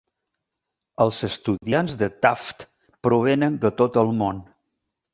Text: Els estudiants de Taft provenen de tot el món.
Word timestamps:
Els 1.05 1.19
estudiants 1.27 1.95
de 2.01 2.11
Taft 2.25 2.67
provenen 3.09 3.63
de 3.67 3.75
tot 3.83 4.05
el 4.07 4.15
món. 4.25 4.45